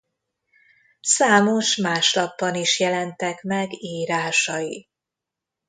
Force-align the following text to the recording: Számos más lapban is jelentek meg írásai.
Számos 1.01 1.75
más 1.75 2.13
lapban 2.13 2.55
is 2.55 2.79
jelentek 2.79 3.41
meg 3.43 3.83
írásai. 3.83 4.89